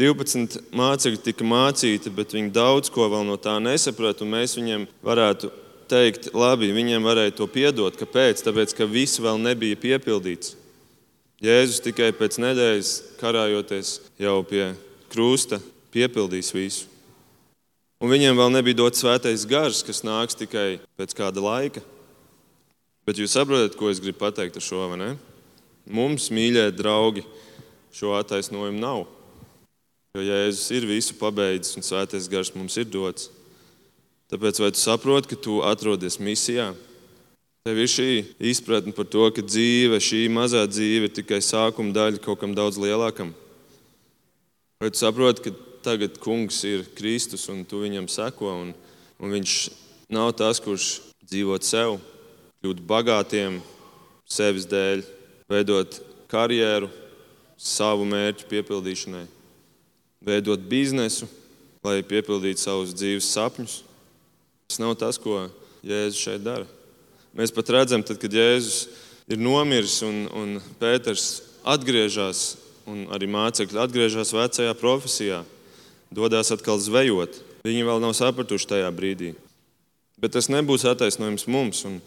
[0.00, 4.26] 12 mācekļi tika mācīti, bet viņi daudz ko vēl no tā nesaprata.
[4.26, 5.52] Mēs viņiem varētu
[5.90, 7.94] teikt, labi, viņiem varēja to piedot.
[7.98, 8.42] Kāpēc?
[8.46, 10.56] Tāpēc, ka viss vēl nebija piepildīts.
[11.42, 14.68] Jēzus tikai pēc nedēļas karājoties jau pie
[15.10, 15.58] krusta
[15.94, 16.86] piepildīs visu.
[18.02, 21.82] Un viņiem vēl nebija dots svētais gars, kas nāks tikai pēc kāda laika.
[23.04, 24.86] Bet jūs saprotat, ko es gribu pateikt ar šo?
[25.84, 27.24] Mums, mīļie draugi,
[27.94, 29.04] šo attaisnojumu nav.
[30.14, 33.28] Jo Jēzus ir visu pabeidzis un svētais gars mums ir dots.
[34.30, 36.72] Tāpēc vai tu saproti, ka tu atrodies misijā?
[37.64, 38.06] Tev ir šī
[38.44, 42.76] izpratne par to, ka dzīve, šī mazā dzīve ir tikai sākuma daļa kaut kam daudz
[42.76, 43.30] lielākam.
[44.82, 45.52] Vai tu saproti, ka
[45.86, 48.52] tagad kungs ir Kristus un tu viņam seko.
[48.66, 48.74] Un,
[49.16, 49.54] un viņš
[50.12, 50.90] nav tas, kurš
[51.24, 51.96] dzīvot sev,
[52.60, 53.56] kļūt bagātiem
[54.28, 55.06] sevis dēļ,
[55.48, 56.92] veidot karjeru
[57.56, 59.24] savu mērķu piepildīšanai,
[60.20, 61.32] veidot biznesu,
[61.80, 63.80] lai piepildītu savus dzīves sapņus.
[64.68, 65.46] Tas nav tas, ko
[65.80, 66.68] Jēzus šeit dara.
[67.34, 68.84] Mēs pat redzam, tad, kad Jēzus
[69.26, 72.54] ir nomiris un, un Pēters atgriežas,
[72.86, 75.40] un arī mācekļi atgriežas vecajā profesijā
[76.14, 77.40] dodas atkal zvejot.
[77.66, 79.32] Viņi vēl nav sapratuši tajā brīdī.
[80.20, 81.82] Bet tas nebūs attaisnojums mums.
[81.88, 81.98] Un,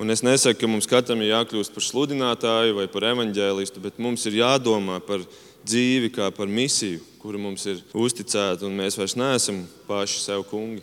[0.00, 4.26] un es nesaku, ka mums katram ir jākļūst par sludinātāju vai par evaņģēlistu, bet mums
[4.26, 5.22] ir jādomā par
[5.64, 10.82] dzīvi kā par misiju, kura mums ir uzticēta, un mēs vairs neesam paši sev kungi.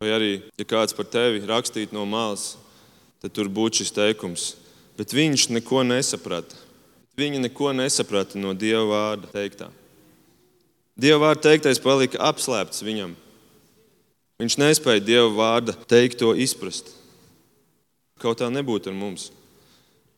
[0.00, 2.54] Vai arī, ja kāds par tevi rakstītu no malas,
[3.20, 4.44] tad tur būtu šis teikums.
[4.96, 6.56] Bet viņš neko nesaprata.
[7.20, 9.66] Viņa neko nesaprata no Dieva vārda teiktā.
[10.96, 13.12] Dieva vārda teiktais palika apslēpts viņam.
[14.40, 16.94] Viņš nespēja Dieva vārda teikto izprast.
[18.24, 19.28] Kaut tā nebūtu ar mums.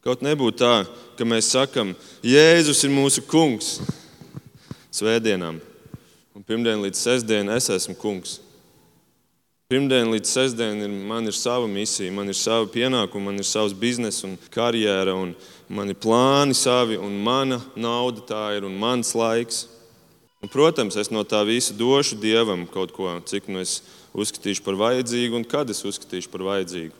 [0.07, 0.73] Kaut nebūtu tā,
[1.19, 3.81] ka mēs sakam, Jēzus ir mūsu kungs
[4.95, 5.59] svētdienām.
[6.39, 8.39] Un pirmdien līdz sestdienai es esmu kungs.
[9.73, 14.21] Pirmdien līdz sestdienai man ir sava misija, man ir sava pienākuma, man ir savs bizness
[14.29, 15.31] un karjera, un
[15.73, 19.63] man ir plāni savi, un mana nauda tā ir un mans laiks.
[20.45, 23.79] Un, protams, es no tā visa došu Dievam kaut ko, cik nu es
[24.13, 26.93] uzskatīšu par vajadzīgu un kad es uzskatīšu par vajadzīgu.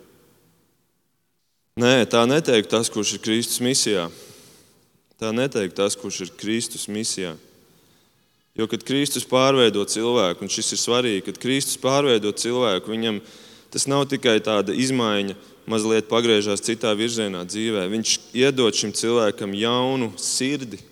[1.77, 4.09] Nē, tā neteikt tas, kurš ir Kristus misijā.
[5.21, 7.37] Tā neteikt tas, kurš ir Kristus misijā.
[8.59, 13.23] Jo, kad Kristus pārveido cilvēku, un šis ir svarīgi, kad Kristus pārveido cilvēku, viņam
[13.73, 15.39] tas nav tikai tāda izmaiņa,
[15.73, 17.87] mazliet pagriežās citā virzienā dzīvē.
[17.89, 20.83] Viņš iedod šim cilvēkam jaunu sirdi,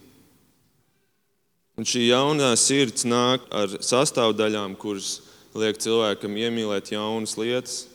[1.81, 5.23] Un šī jaunā sirds nāk ar sastāvdaļām, kuras
[5.57, 7.87] liek cilvēkam iemīlēt jaunas lietas.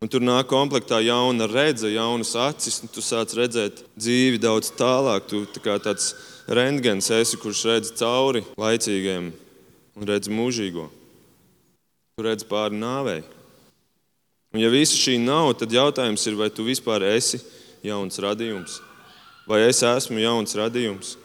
[0.00, 5.28] Un tur nāk komplektā jauna redzes, jaunas acis, un tu sāc redzēt dzīvi daudz tālāk.
[5.28, 6.14] Tu tā tāds
[6.46, 9.32] rentgens esi, kurš redz cauri laicīgiem
[9.96, 10.86] un redz mūžīgo.
[12.16, 13.22] Tu redz pāri nāvei.
[14.54, 17.42] Un ja visa šī nav, tad jautājums ir, vai tu vispār esi
[17.84, 18.78] jauns radījums?
[19.46, 21.16] Vai es esmu jauns radījums?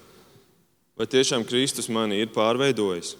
[0.98, 3.16] Vai tiešām Kristus mani ir pārveidojis?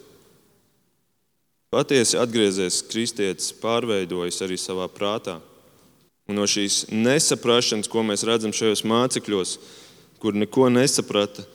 [1.72, 5.38] Patiesi atgriezies kristietis, pārveidojis arī savā prātā.
[6.28, 9.56] Un no šīs nesaprašanas, ko mēs redzam šajos mācekļos,
[10.20, 11.48] kur neko nesaprata,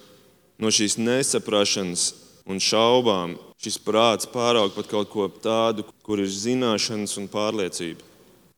[0.58, 2.08] no šīs nesaprašanas
[2.46, 8.04] un šaubām šis prāts pāraug pat kaut ko tādu, kur ir zināšanas un pārliecība.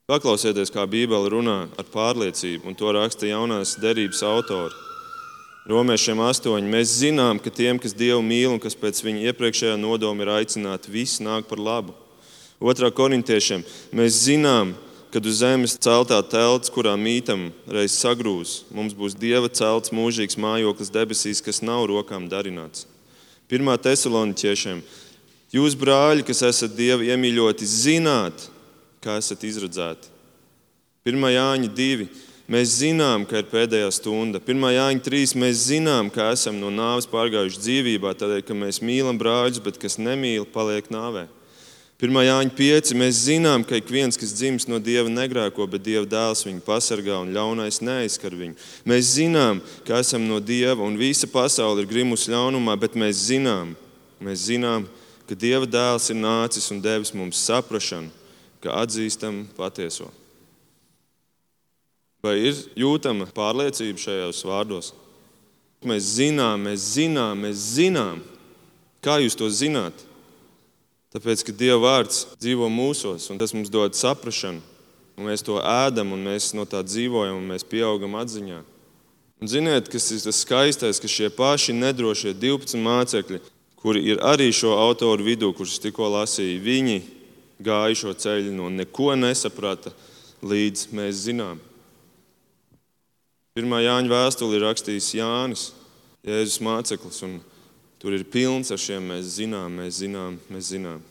[0.08, 4.72] Paklausieties, kā Bībele runā ar pārliecību, un to raksta jaunās derības autori.
[5.68, 6.64] Romiešiem 8.
[6.64, 10.88] Mēs zinām, ka tiem, kas Dievu mīl un kas pēc viņa iepriekšējā nodoma ir aicināti,
[10.88, 11.92] viss nāk par labu.
[12.58, 14.72] Otrā korintiešiem mēs zinām,
[15.12, 20.92] kad uz zemes celtā telts, kurā mītam, reiz sagrūs, mums būs Dieva celts mūžīgs mājoklis
[20.92, 22.86] debesīs, kas nav rokām darināts.
[23.48, 24.82] Pirmā tesaloniķiešiem.
[25.56, 28.50] Jūs, brāļi, kas esat Dieva iemīļoti, zināt,
[29.00, 30.12] kā esat izredzēti.
[31.08, 31.30] 1.
[31.32, 32.08] Jāņa 2.
[32.52, 34.40] Mēs zinām, ka ir pēdējā stunda.
[34.44, 34.68] 1.
[34.74, 35.34] Jāņa 3.
[35.40, 39.96] Mēs zinām, ka esam no nāves pārgājuši dzīvībā, tādēļ, ka mēs mīlam brāļus, bet kas
[40.00, 41.26] nemīl, paliek nāvē.
[41.98, 42.14] 1.
[42.14, 42.92] Jāņa 5.
[42.94, 47.16] Mēs zinām, ka ik viens, kas dzimis no dieva, negrēko, bet dieva dēls viņu pasargā
[47.24, 48.54] un ļaunais neaizskar viņu.
[48.86, 53.74] Mēs zinām, ka esam no dieva un visa pasaule ir grimusi ļaunumā, bet mēs zinām,
[54.22, 54.86] mēs zinām,
[55.26, 58.14] ka dieva dēls ir nācis un devis mums saprašanu,
[58.62, 60.06] ka atzīstam patieso.
[62.22, 64.92] Vai ir jūtama pārliecība šajos vārdos?
[65.82, 68.22] Mēs zinām, mēs zinām, mēs zinām.
[69.02, 70.06] Kā jūs to zināt?
[71.14, 74.60] Tāpēc, ka Dieva vārds dzīvo mūsos, un tas mums dod saprāšanu,
[75.16, 78.60] un mēs to ēdam, un mēs no tā dzīvojam, un mēs pieaugam atziņā.
[79.38, 83.40] Un ziniet, kas ir tas skaistais, ka šie paši nedrošie 12 mācekļi,
[83.78, 86.98] kuri ir arī šo autoru vidū, kurus tikko lasīju, viņi
[87.62, 89.94] gāja šo ceļu un neko nesaprata,
[90.42, 91.62] līdz mēs zinām.
[93.58, 95.62] Pirmā Jāņa vēstule ir rakstījis Jānis,
[96.26, 97.38] Jēzus māceklis, un
[97.98, 101.02] tur ir pilns ar šiem mēs zinām, mēs zinām, mēs zinām.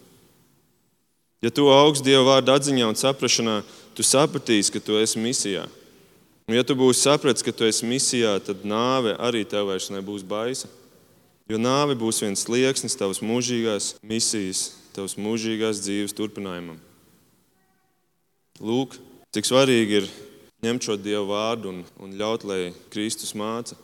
[1.43, 3.59] Ja tu augsts Dieva vārdu atziņā un saprašanā,
[3.93, 5.67] tu sapratīsi, ka tu esi misijā.
[6.47, 10.25] Un, ja tu būsi sapratis, ka tu esi misijā, tad nāve arī tev vairs nebūs
[10.25, 10.69] baisa.
[11.47, 16.79] Jo nāve būs viens slieksnis tavas mūžīgās misijas, tavas mūžīgās dzīves turpinājumam.
[18.57, 18.97] Lūk,
[19.35, 20.09] cik svarīgi ir
[20.65, 23.77] ņemt šo Dieva vārdu un, un ļaut, lai Kristus māca.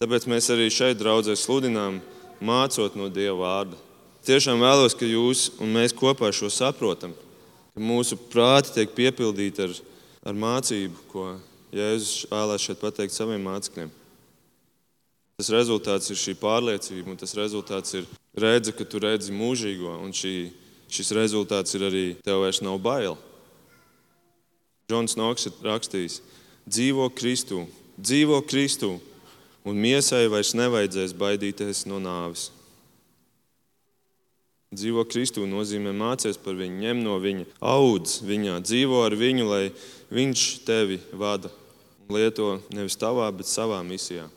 [0.00, 2.00] Tāpēc mēs arī šeit draudzē sludinām,
[2.40, 3.76] mācot no Dieva vārda
[4.26, 7.14] tiešām vēlos, ka jūs un mēs kopā šo saprotam,
[7.74, 9.74] ka mūsu prāti tiek piepildīti ar,
[10.26, 11.26] ar mācību, ko
[11.74, 13.92] Jēzus vēlēs šeit pateikt saviem mācekļiem.
[15.40, 20.12] Tas rezultāts ir šī pārliecība, un tas rezultāts ir redze, ka tu redzi mūžīgo, un
[20.12, 20.50] šī,
[20.92, 23.16] šis rezultāts ir arī tev vairs nav bail.
[24.90, 26.18] Džons Noks ir rakstījis,
[26.68, 27.62] dzīvo Kristū,
[27.96, 28.98] dzīvo Kristū,
[29.64, 32.48] un miesai vairs nevajadzēs baidīties no nāves.
[34.70, 39.64] Dzīvo Kristū nozīmē mācīties par viņu, ņem no viņa, audz viņā, dzīvo ar viņu, lai
[40.14, 41.50] viņš tevi vada
[42.06, 44.28] un lieto nevis tavā, bet savā misijā.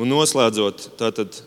[0.00, 1.42] Un noslēdzot, tātad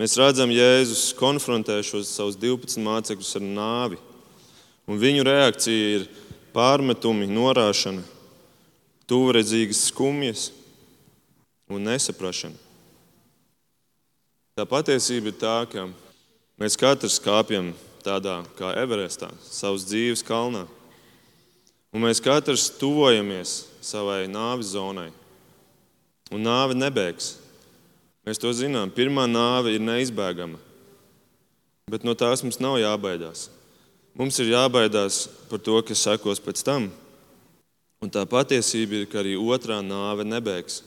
[0.00, 4.00] mēs redzam, Jēzus konfrontē šos savus 12 mācekļus ar nāvi.
[4.88, 6.08] Un viņu reakcija ir
[6.56, 8.04] pārmetumi, norāšana,
[9.08, 10.50] tuvredzīgas skumjas
[11.70, 12.56] un nesaprašana.
[14.54, 15.88] Tā patiesība ir tā, ka
[16.54, 17.72] Mēs katrs kāpjam
[18.04, 20.62] tādā kā Everestā, savas dzīves kalnā.
[21.94, 25.08] Un mēs katrs tuvojamies savai nāves zonai.
[26.30, 27.34] Un nāve nebēgs.
[28.24, 28.92] Mēs to zinām.
[28.94, 30.60] Pirmā nāve ir neizbēgama.
[31.90, 33.48] Bet no tās mums nav jābaidās.
[34.14, 36.86] Mums ir jābaidās par to, kas sekos pēc tam.
[37.98, 40.84] Un tā patiesība ir, ka arī otrā nāve nebēgs.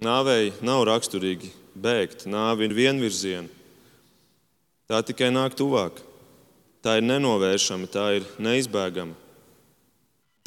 [0.00, 3.48] Nāvei nav raksturīgi bēgt, nāve ir vienvirziena.
[4.88, 5.98] Tā tikai nāk tuvāk.
[6.80, 9.12] Tā ir nenovēršama, tā ir neizbēgama.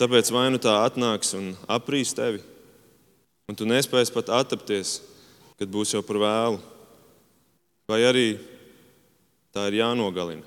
[0.02, 2.42] Tāpēc vai nu tā atnāks un aprīs tevi,
[3.46, 4.96] un tu nespēsi pat attapties,
[5.62, 6.58] kad būs jau par vēlu,
[7.86, 8.28] vai arī
[9.54, 10.42] tā ir jānogalina,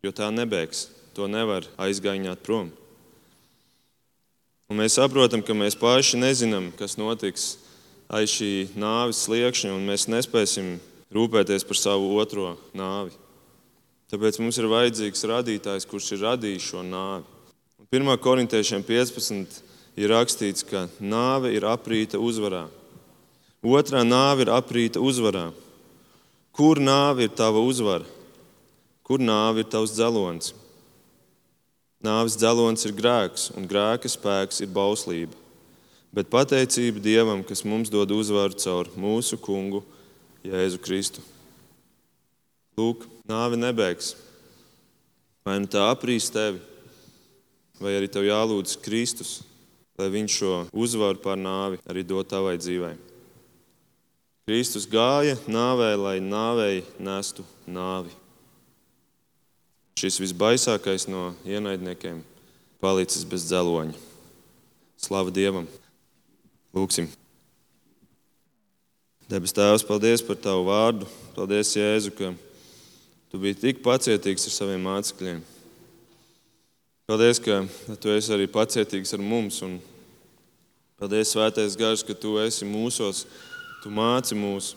[0.00, 0.88] jo tā nebēgs.
[1.14, 2.72] To nevar aizgāņot prom.
[4.66, 7.52] Un mēs saprotam, ka mēs paši nezinām, kas notiks
[8.08, 10.76] aiz šī nāves sliekšņa, un mēs nespēsim
[11.14, 13.14] rūpēties par savu otro nāvi.
[14.12, 17.24] Tāpēc mums ir vajadzīgs radītājs, kurš ir radījis šo nāvi.
[17.94, 18.10] 1.
[18.20, 19.60] korintiešiem 15
[19.96, 22.66] ir rakstīts, ka nāve ir aprīta uzvarā.
[23.64, 25.48] Otrā nāve ir aprīta uzvarā.
[26.54, 28.04] Kur nāve ir tava uzvara?
[29.04, 30.52] Kur nāve ir tavs dzelonis?
[32.04, 35.43] Nāves dzelonis ir grēks, un grēka spēks ir bauslība.
[36.14, 39.80] Bet pateicība Dievam, kas mums dod uzvaru caur mūsu kungu
[40.46, 41.24] Jēzu Kristu.
[42.78, 44.12] Lūk, nāve nebeigs.
[45.44, 46.62] Vai nu tā aprīs tevi,
[47.82, 49.40] vai arī tev jālūdz Kristus,
[49.98, 52.94] lai viņš šo uzvaru pār nāvi arī dod tavai dzīvei.
[54.46, 58.12] Kristus gāja nāvē, lai nāvei nestu nāvi.
[59.98, 62.22] Šis visbaisākais no ienaidniekiem
[62.82, 63.96] palicis bez dzeloņa.
[65.00, 65.66] Slava Dievam!
[66.74, 67.06] Lūksim!
[69.30, 71.06] Debes Tēvs, paldies par Tavu vārdu.
[71.36, 72.32] Paldies, Jēzu, ka
[73.30, 75.38] Tu biji tik pacietīgs ar saviem mācekļiem.
[77.06, 77.60] Paldies, ka
[78.02, 79.60] Tu esi arī pacietīgs ar mums.
[79.62, 79.78] Un
[80.98, 83.22] paldies, Svētais Gars, ka Tu esi mūsos,
[83.84, 84.74] Tu māci mūs.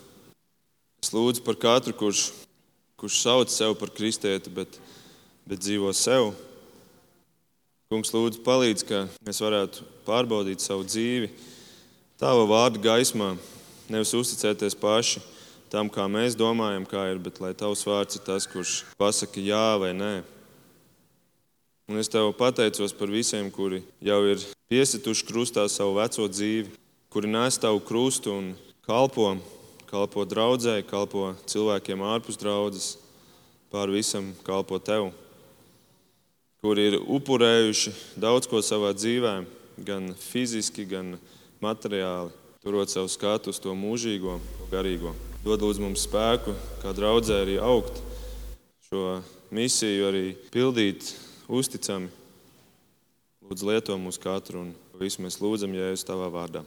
[1.02, 2.30] Es lūdzu par katru, kurš,
[3.02, 4.78] kurš sauc sev par kristieti, bet,
[5.50, 6.30] bet dzīvo sev.
[7.90, 11.34] Kungs, lūdzu, palīdz, ka mēs varētu pārbaudīt savu dzīvi
[12.18, 13.36] Tava vārda gaismā
[13.88, 15.22] Nevis uzticēties paši
[15.72, 19.78] tam, kā mēs domājam, kā ir, bet lai tavs vārds ir tas, kurš pasaka jā
[19.80, 20.16] vai nē.
[21.88, 26.74] Un es tev pateicos par visiem, kuri jau ir piesituši krustā savu veco dzīvi,
[27.12, 28.50] kuri nes tavu krustu un
[28.84, 29.38] kalpo,
[29.88, 32.90] kalpo draudzē, kalpo cilvēkiem ārpus draudzes,
[33.72, 35.14] pār visam kalpo tev,
[36.60, 39.38] kuri ir upurējuši daudz ko savā dzīvē,
[39.88, 41.16] gan fiziski, gan
[41.64, 42.34] materiāli
[42.64, 44.38] turot savu skatu uz to mūžīgo,
[44.72, 45.14] garīgo.
[45.46, 48.02] Dod lūdzu mums spēku, kā draudzē arī augt,
[48.90, 49.22] šo
[49.56, 51.14] misiju arī pildīt
[51.48, 52.12] uzticami.
[53.48, 56.66] Lūdzu, lieto mūs katru un visu mēs lūdzam, ja jūs tavā vārdā.